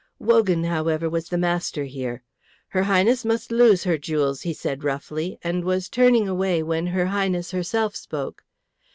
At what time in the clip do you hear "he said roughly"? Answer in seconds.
4.41-5.37